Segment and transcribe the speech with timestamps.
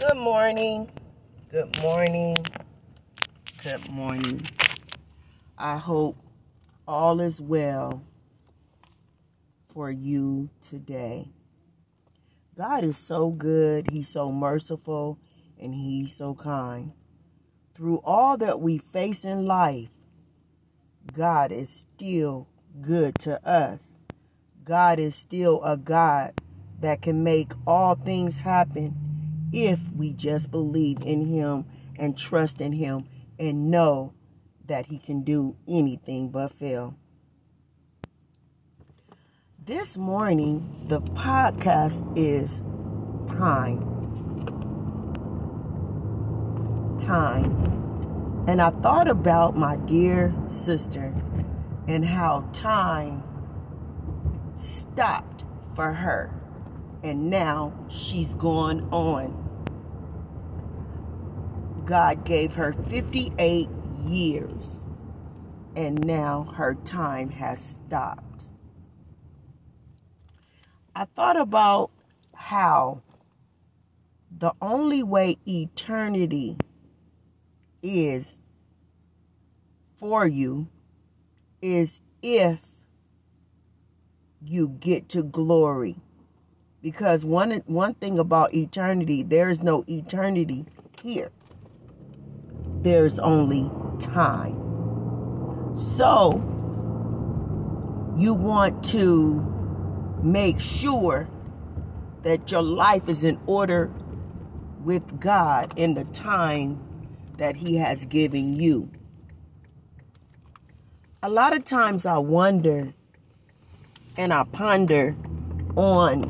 [0.00, 0.88] Good morning.
[1.50, 2.34] Good morning.
[3.62, 4.40] Good morning.
[5.58, 6.16] I hope
[6.88, 8.02] all is well
[9.68, 11.28] for you today.
[12.56, 15.18] God is so good, He's so merciful,
[15.60, 16.94] and He's so kind.
[17.74, 19.90] Through all that we face in life,
[21.12, 22.48] God is still
[22.80, 23.96] good to us.
[24.64, 26.32] God is still a God
[26.80, 29.09] that can make all things happen
[29.52, 31.66] if we just believe in Him
[31.98, 33.06] and trust in Him
[33.38, 34.12] and know
[34.66, 36.94] that He can do anything but fail.
[39.64, 42.62] This morning, the podcast is
[43.28, 43.86] Time.
[46.98, 48.44] Time.
[48.48, 51.14] And I thought about my dear sister
[51.86, 53.22] and how time
[54.54, 55.44] stopped
[55.74, 56.32] for her.
[57.02, 59.39] And now she's gone on.
[61.90, 63.68] God gave her 58
[64.06, 64.78] years,
[65.74, 68.46] and now her time has stopped.
[70.94, 71.90] I thought about
[72.32, 73.02] how
[74.38, 76.56] the only way eternity
[77.82, 78.38] is
[79.96, 80.68] for you
[81.60, 82.68] is if
[84.40, 85.96] you get to glory.
[86.82, 90.66] Because one one thing about eternity, there is no eternity
[91.02, 91.32] here.
[92.82, 94.56] There's only time.
[95.96, 96.42] So
[98.16, 99.34] you want to
[100.22, 101.28] make sure
[102.22, 103.90] that your life is in order
[104.82, 106.80] with God in the time
[107.36, 108.90] that He has given you.
[111.22, 112.92] A lot of times I wonder
[114.16, 115.14] and I ponder
[115.76, 116.22] on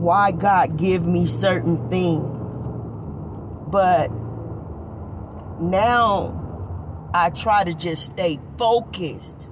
[0.00, 2.30] why God give me certain things.
[3.68, 4.10] But
[5.60, 9.48] now I try to just stay focused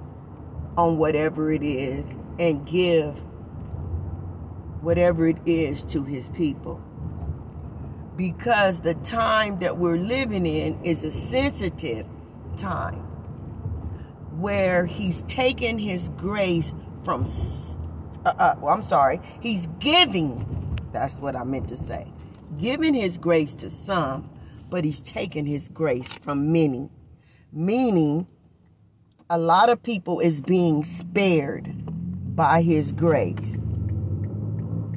[0.77, 2.07] on whatever it is
[2.39, 3.17] and give
[4.83, 6.81] whatever it is to his people.
[8.17, 12.09] Because the time that we're living in is a sensitive
[12.57, 13.07] time
[14.39, 17.25] where he's taking his grace from
[18.25, 20.63] uh, uh, well, I'm sorry, he's giving
[20.93, 22.07] that's what I meant to say.
[22.59, 24.29] Giving his grace to some,
[24.73, 26.89] but he's taken his grace from many.
[27.53, 28.27] Meaning
[29.29, 31.71] a lot of people is being spared
[32.35, 33.59] by his grace.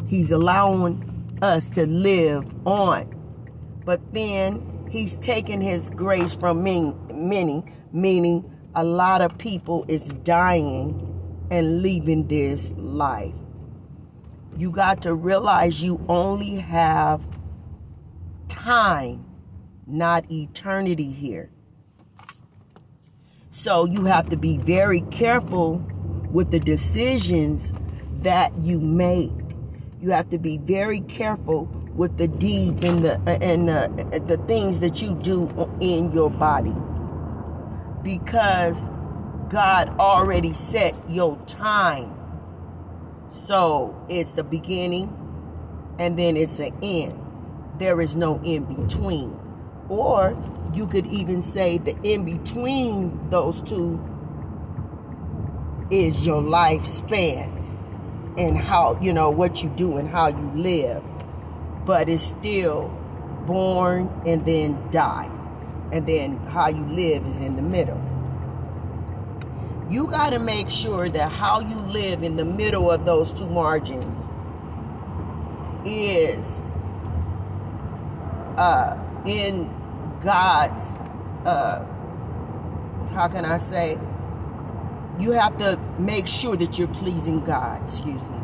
[0.07, 3.11] He's allowing us to live on.
[3.83, 10.07] But then he's taken his grace from many, many meaning a lot of people is
[10.23, 13.35] dying and leaving this life.
[14.55, 17.25] You got to realize you only have
[18.47, 19.25] time,
[19.87, 21.49] not eternity here.
[23.51, 25.77] So you have to be very careful
[26.31, 27.73] with the decisions
[28.21, 29.31] that you make.
[30.01, 31.65] You have to be very careful
[31.95, 35.47] with the deeds and the and the, the things that you do
[35.79, 36.75] in your body
[38.03, 38.89] because
[39.49, 42.13] God already set your time.
[43.29, 45.15] So it's the beginning
[45.99, 47.19] and then it's the end.
[47.79, 49.39] There is no in between.
[49.89, 50.37] Or
[50.73, 53.99] you could even say the in between those two
[55.91, 57.51] is your lifespan
[58.37, 61.03] and how, you know, what you do and how you live.
[61.85, 62.87] But it's still
[63.45, 65.31] born and then die
[65.91, 68.01] and then how you live is in the middle.
[69.89, 73.49] You got to make sure that how you live in the middle of those two
[73.49, 74.03] margins
[75.85, 76.59] is
[78.57, 78.97] uh,
[79.27, 79.69] in
[80.25, 80.81] God's,
[81.45, 81.85] uh,
[83.13, 83.97] how can I say,
[85.19, 88.39] you have to make sure that you're pleasing God, excuse me.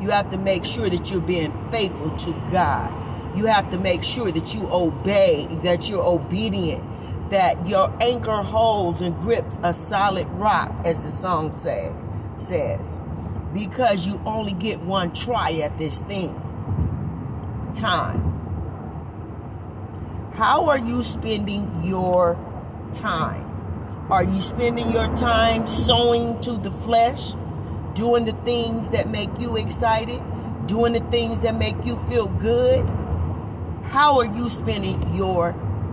[0.00, 3.04] You have to make sure that you're being faithful to God
[3.36, 6.82] you have to make sure that you obey, that you're obedient,
[7.30, 11.92] that your anchor holds and grips a solid rock, as the song say,
[12.36, 13.00] says.
[13.52, 16.40] Because you only get one try at this thing.
[17.74, 18.33] Time.
[20.34, 22.36] How are you spending your
[22.92, 23.48] time?
[24.10, 27.34] Are you spending your time sowing to the flesh?
[27.94, 30.20] Doing the things that make you excited?
[30.66, 32.84] Doing the things that make you feel good?
[33.84, 35.52] How are you spending your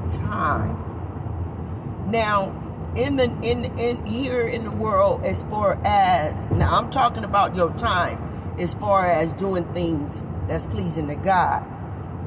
[0.09, 0.75] time?
[2.09, 2.51] Now,
[2.95, 7.55] in the in in here in the world, as far as now, I'm talking about
[7.55, 8.17] your time
[8.57, 11.63] as far as doing things that's pleasing to God.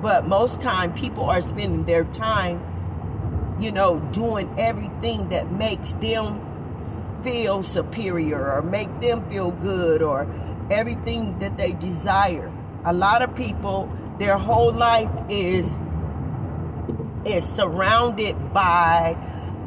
[0.05, 2.61] But most time people are spending their time,
[3.59, 6.43] you know, doing everything that makes them
[7.23, 10.29] feel superior or make them feel good or
[10.71, 12.53] everything that they desire.
[12.85, 15.79] A lot of people, their whole life is
[17.25, 19.17] is surrounded by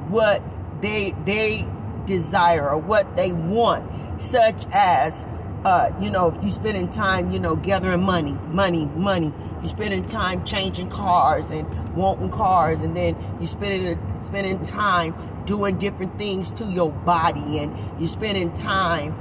[0.09, 0.43] what
[0.81, 1.67] they they
[2.05, 5.25] desire or what they want, such as
[5.67, 9.33] uh, you know, you spending time, you know, gathering money, money, money.
[9.61, 15.77] You spending time changing cars and wanting cars, and then you spending spending time doing
[15.77, 19.13] different things to your body, and you spending time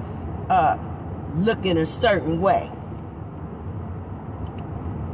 [0.48, 0.78] uh,
[1.32, 2.70] looking a certain way.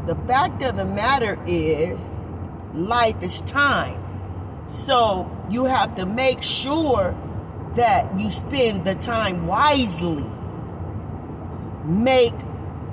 [0.07, 2.15] The fact of the matter is,
[2.75, 3.99] life is time.
[4.71, 7.17] So you have to make sure
[7.75, 10.27] that you spend the time wisely.
[11.85, 12.39] Make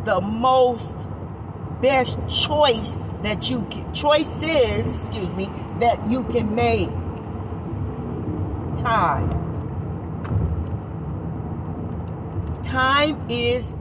[0.05, 1.07] the most
[1.81, 5.49] best choice that you can choices, excuse me,
[5.79, 6.89] that you can make.
[8.81, 9.29] Time.
[12.63, 13.73] Time is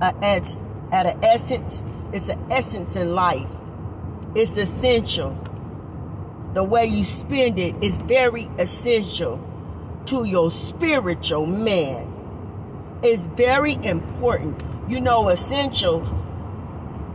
[0.00, 0.56] a, at,
[0.92, 3.50] at an essence, it's an essence in life.
[4.34, 5.36] It's essential.
[6.54, 9.40] The way you spend it is very essential
[10.06, 12.15] to your spiritual man.
[13.02, 14.62] It's very important.
[14.88, 16.08] You know, essentials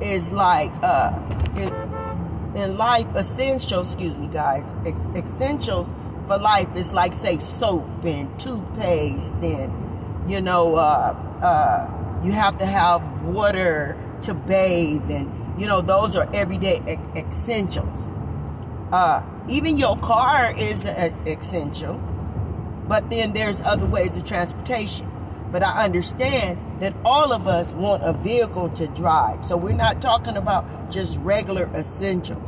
[0.01, 1.12] is like uh
[1.57, 5.94] in, in life essentials, excuse me guys, ex- essentials
[6.28, 9.72] for life is like say soap and toothpaste and
[10.30, 16.16] you know uh uh you have to have water to bathe and you know those
[16.16, 16.80] are everyday
[17.16, 18.12] essentials
[18.94, 22.00] uh even your car is an essential
[22.88, 25.10] but then there's other ways of transportation.
[25.51, 29.44] But I understand that all of us want a vehicle to drive.
[29.44, 32.39] So we're not talking about just regular essentials.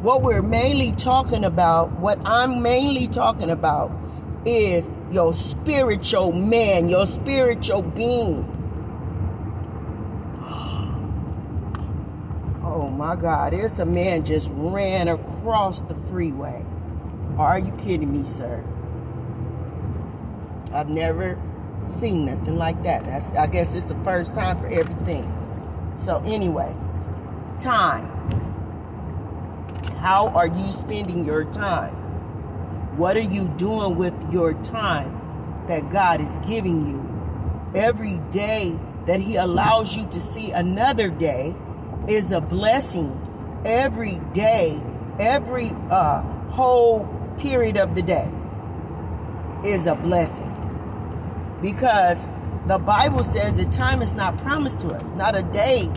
[0.00, 3.90] What we're mainly talking about, what I'm mainly talking about,
[4.44, 8.58] is your spiritual man, your spiritual being.
[12.64, 16.64] Oh my God, there's a man just ran across the freeway.
[17.36, 18.64] Are you kidding me, sir?
[20.72, 21.38] I've never
[21.88, 23.04] seen nothing like that.
[23.04, 25.30] That's, I guess it's the first time for everything.
[25.96, 26.74] So, anyway,
[27.60, 28.08] time.
[29.98, 31.94] How are you spending your time?
[32.96, 37.08] What are you doing with your time that God is giving you?
[37.74, 38.76] Every day
[39.06, 41.54] that He allows you to see another day
[42.08, 43.18] is a blessing.
[43.64, 44.82] Every day,
[45.18, 47.06] every uh, whole
[47.38, 48.30] period of the day
[49.64, 50.51] is a blessing
[51.62, 52.26] because
[52.66, 55.02] the Bible says that time is not promised to us.
[55.16, 55.88] Not a day.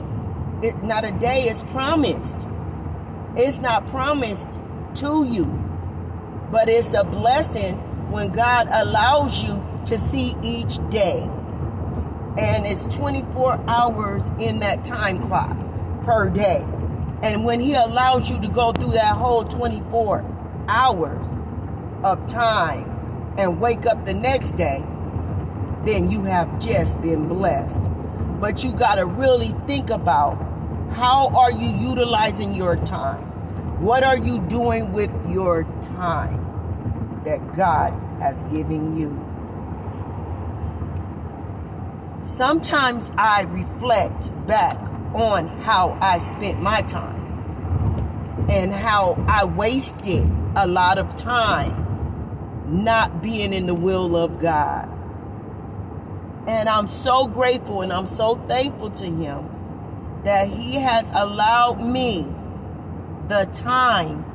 [0.62, 2.47] It, not a day is promised.
[3.35, 4.59] It's not promised
[4.95, 5.45] to you.
[6.51, 7.77] But it's a blessing
[8.09, 11.27] when God allows you to see each day.
[12.38, 15.57] And it's 24 hours in that time clock
[16.03, 16.62] per day.
[17.23, 20.23] And when He allows you to go through that whole 24
[20.67, 21.25] hours
[22.03, 24.83] of time and wake up the next day,
[25.86, 27.82] then you have just been blessed.
[28.40, 30.36] But you got to really think about
[30.92, 33.24] how are you utilizing your time?
[33.82, 39.22] What are you doing with your time that God has given you?
[42.22, 44.77] Sometimes I reflect back
[45.13, 47.22] on how I spent my time
[48.50, 51.84] and how I wasted a lot of time
[52.68, 54.89] not being in the will of God.
[56.48, 59.50] And I'm so grateful and I'm so thankful to Him
[60.24, 62.28] that He has allowed me
[63.28, 64.25] the time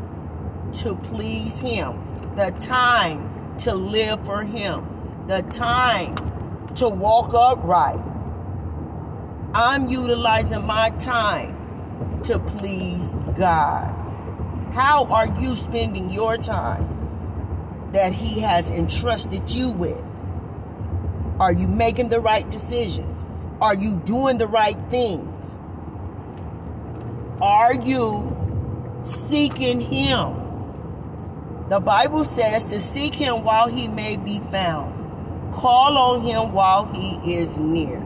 [0.75, 2.03] to please Him,
[2.35, 4.87] the time to live for Him,
[5.29, 6.15] the time
[6.75, 8.01] to walk upright.
[9.55, 13.95] I'm utilizing my time to please God.
[14.73, 20.03] How are you spending your time that He has entrusted you with?
[21.41, 23.25] Are you making the right decisions?
[23.63, 25.59] Are you doing the right things?
[27.41, 28.37] Are you
[29.03, 30.37] seeking Him?
[31.71, 36.93] The Bible says to seek Him while He may be found, call on Him while
[36.93, 38.05] He is near.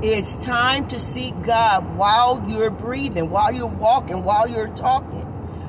[0.00, 5.26] It's time to seek God while you're breathing, while you're walking, while you're talking.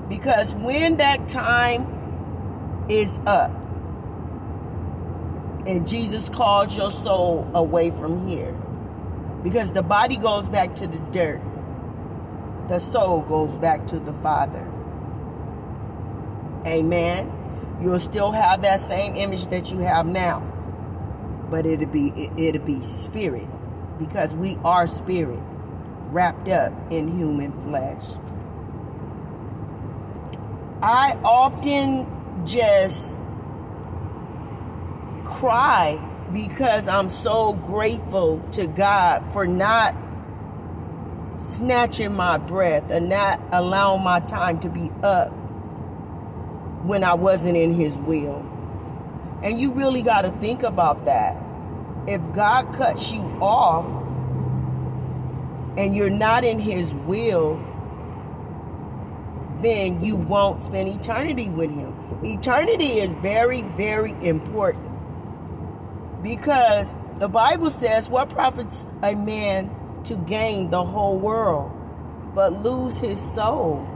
[0.08, 3.52] Because when that time is up,
[5.68, 8.54] and Jesus calls your soul away from here.
[9.44, 11.42] Because the body goes back to the dirt.
[12.70, 14.68] the soul goes back to the Father.
[16.68, 17.32] Amen.
[17.82, 20.42] You'll still have that same image that you have now,
[21.52, 23.48] but it'll be it, it'll be spirit
[24.00, 25.42] because we are spirit
[26.12, 28.06] wrapped up in human flesh.
[30.84, 32.08] I often
[32.48, 33.21] just
[35.32, 36.00] cry
[36.34, 39.98] because I'm so grateful to God for not
[41.40, 45.30] snatching my breath and not allowing my time to be up
[46.86, 48.48] when I wasn't in His will.
[49.44, 51.36] And you really got to think about that.
[52.08, 53.86] If God cuts you off
[55.78, 57.56] and you're not in His will,
[59.62, 61.96] then you won't spend eternity with Him.
[62.24, 64.91] Eternity is very, very important
[66.24, 69.70] because the Bible says, What profits a man
[70.06, 71.72] to gain the whole world
[72.34, 73.88] but lose his soul?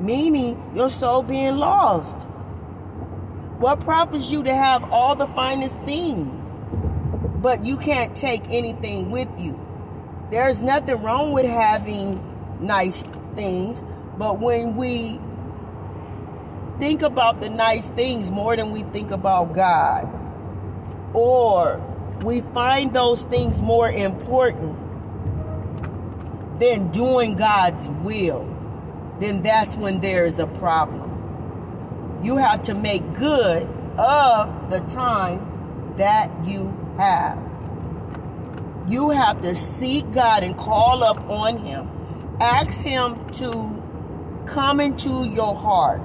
[0.00, 2.26] Meaning your soul being lost.
[3.58, 6.28] What profits you to have all the finest things,
[7.40, 9.58] but you can't take anything with you?
[10.30, 12.20] There's nothing wrong with having
[12.60, 13.04] nice
[13.36, 13.84] things,
[14.18, 15.20] but when we
[16.80, 20.08] think about the nice things more than we think about God,
[21.14, 21.80] or
[22.22, 24.76] we find those things more important
[26.58, 28.46] than doing God's will,
[29.20, 31.10] then that's when there is a problem.
[32.22, 33.68] You have to make good
[33.98, 37.38] of the time that you have.
[38.88, 41.88] You have to seek God and call up on Him.
[42.40, 43.82] Ask Him to
[44.46, 46.02] come into your heart.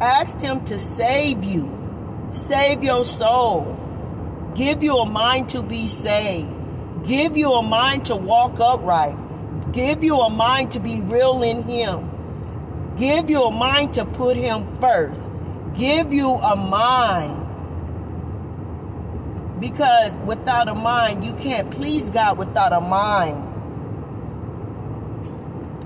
[0.00, 1.70] Ask Him to save you,
[2.30, 3.78] save your soul,
[4.54, 6.48] give you a mind to be saved,
[7.06, 9.16] give you a mind to walk upright,
[9.72, 12.10] give you a mind to be real in Him,
[12.96, 15.30] give you a mind to put Him first,
[15.74, 17.38] give you a mind.
[19.60, 23.48] Because without a mind, you can't please God without a mind.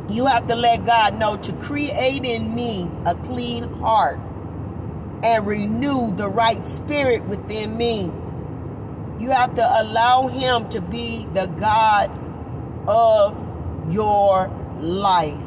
[0.08, 4.18] You have to let God know to create in me a clean heart
[5.22, 8.10] and renew the right spirit within me.
[9.18, 12.10] You have to allow Him to be the God
[12.88, 13.42] of
[13.90, 15.46] your life.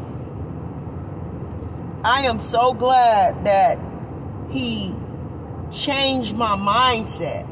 [2.04, 3.78] I am so glad that
[4.50, 4.96] He
[5.72, 7.46] changed my mindset.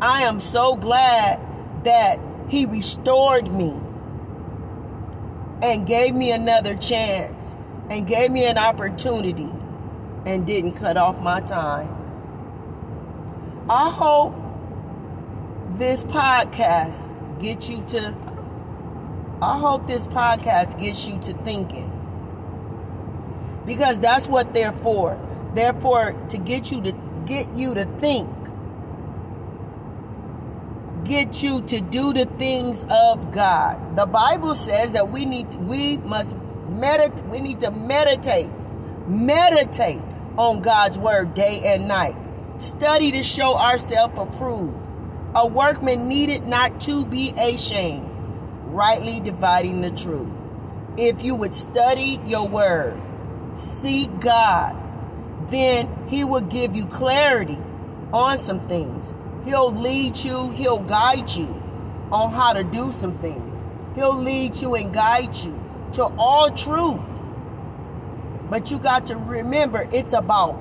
[0.00, 1.40] I am so glad
[1.84, 3.74] that He restored me
[5.62, 7.56] and gave me another chance
[7.88, 9.50] and gave me an opportunity
[10.26, 11.94] and didn't cut off my time.
[13.70, 14.34] I hope
[15.74, 18.16] this podcast get you to
[19.42, 21.92] I hope this podcast gets you to thinking.
[23.66, 25.20] Because that's what they're for.
[25.54, 26.92] Therefore to get you to
[27.26, 28.30] get you to think.
[31.04, 33.96] Get you to do the things of God.
[33.96, 36.36] The Bible says that we need to, we must
[36.68, 38.50] meditate we need to meditate.
[39.06, 40.02] Meditate
[40.38, 42.16] on God's word day and night.
[42.56, 44.85] Study to show ourselves approved.
[45.36, 48.08] A workman needed not to be ashamed,
[48.68, 50.32] rightly dividing the truth.
[50.96, 52.98] If you would study your word,
[53.54, 54.74] seek God,
[55.50, 57.58] then He will give you clarity
[58.14, 59.06] on some things.
[59.44, 61.48] He'll lead you, He'll guide you
[62.10, 63.66] on how to do some things.
[63.94, 65.62] He'll lead you and guide you
[65.92, 66.98] to all truth.
[68.48, 70.58] But you got to remember it's about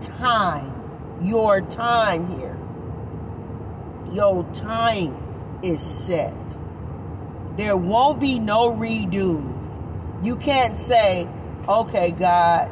[0.00, 0.72] time.
[1.20, 2.57] Your time here.
[4.12, 5.16] Your time
[5.62, 6.34] is set.
[7.56, 9.54] There won't be no redos.
[10.22, 11.28] You can't say,
[11.68, 12.70] okay, God,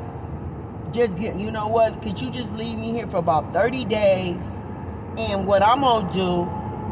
[0.93, 2.01] just get, you know what?
[2.03, 4.45] Could you just leave me here for about 30 days?
[5.19, 6.43] And what I'm going to do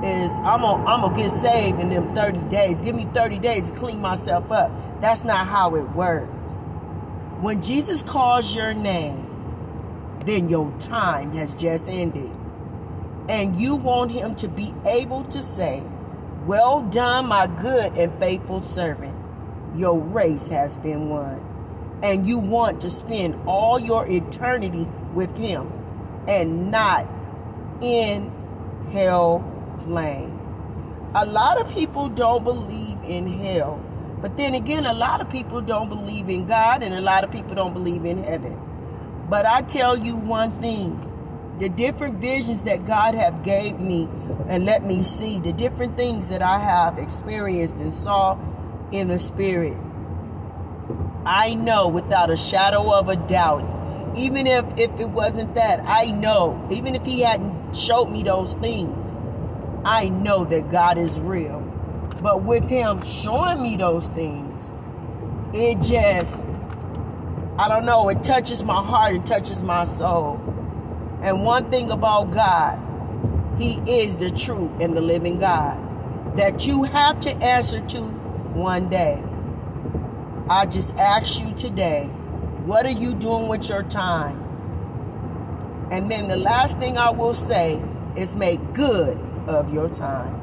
[0.06, 2.82] is I'm going I'm going to get saved in them 30 days.
[2.82, 4.70] Give me 30 days to clean myself up.
[5.00, 6.30] That's not how it works.
[7.40, 9.30] When Jesus calls your name,
[10.24, 12.30] then your time has just ended.
[13.28, 15.82] And you want him to be able to say,
[16.46, 19.16] Well done, my good and faithful servant.
[19.76, 21.50] Your race has been won.
[22.02, 25.72] And you want to spend all your eternity with him
[26.28, 27.06] and not
[27.80, 28.30] in
[28.92, 29.42] hell
[29.80, 30.38] flame.
[31.14, 33.82] A lot of people don't believe in hell
[34.24, 37.30] but then again, a lot of people don't believe in God and a lot of
[37.30, 38.58] people don't believe in heaven.
[39.28, 40.98] But I tell you one thing,
[41.58, 44.08] the different visions that God have gave me
[44.48, 48.38] and let me see, the different things that I have experienced and saw
[48.92, 49.78] in the spirit,
[51.24, 53.70] I know without a shadow of a doubt,
[54.16, 58.54] even if, if it wasn't that, I know, even if he hadn't showed me those
[58.54, 58.94] things,
[59.84, 61.60] I know that God is real.
[62.20, 64.62] But with him showing me those things,
[65.54, 66.44] it just,
[67.58, 70.53] I don't know, it touches my heart, it touches my soul.
[71.24, 72.78] And one thing about God,
[73.58, 75.80] He is the true and the living God
[76.36, 78.00] that you have to answer to
[78.52, 79.22] one day.
[80.50, 82.06] I just ask you today,
[82.66, 84.40] what are you doing with your time?
[85.90, 87.82] And then the last thing I will say
[88.16, 90.40] is make good of your time.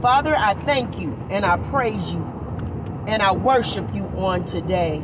[0.00, 2.20] Father, I thank you and I praise you
[3.06, 5.02] and I worship you on today.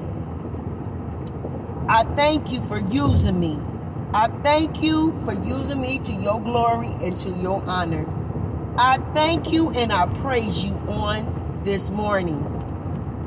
[1.88, 3.60] I thank you for using me.
[4.16, 8.06] I thank you for using me to your glory and to your honor.
[8.78, 12.40] I thank you and I praise you on this morning.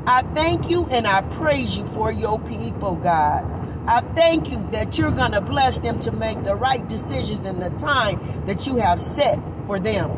[0.08, 3.44] I thank you and I praise you for your people, God.
[3.86, 7.60] I thank you that you're going to bless them to make the right decisions in
[7.60, 10.10] the time that you have set for them.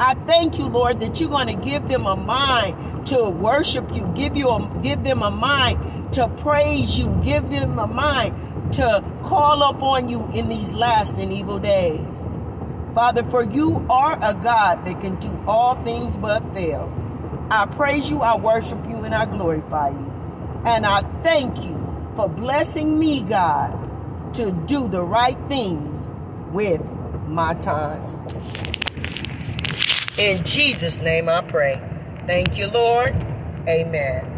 [0.00, 4.10] I thank you, Lord, that you're going to give them a mind to worship you,
[4.14, 9.04] give you a, give them a mind to praise you, give them a mind to
[9.22, 12.00] call upon you in these last and evil days.
[12.94, 16.92] Father, for you are a God that can do all things but fail.
[17.50, 20.12] I praise you, I worship you, and I glorify you.
[20.64, 21.76] And I thank you
[22.16, 26.08] for blessing me, God, to do the right things
[26.52, 26.84] with
[27.26, 28.00] my time.
[30.18, 31.80] In Jesus' name I pray.
[32.26, 33.14] Thank you, Lord.
[33.68, 34.35] Amen.